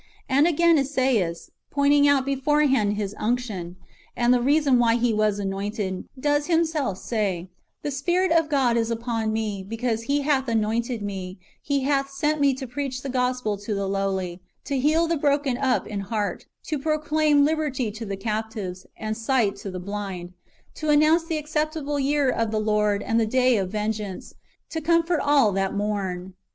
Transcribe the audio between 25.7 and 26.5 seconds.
mourn."